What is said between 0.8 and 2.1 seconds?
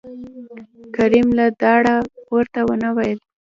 کريم له ډاره